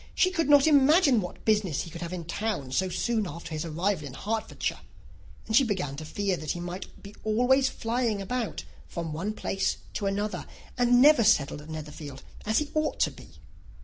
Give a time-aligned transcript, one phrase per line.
[0.15, 3.63] She could not imagine what business he could have in town so soon after his
[3.65, 4.79] arrival in Hertfordshire;
[5.45, 6.87] and she began to fear that he might
[7.23, 12.57] always be flying about from one place to another, and never settled at Netherfield as
[12.57, 13.27] he ought to be.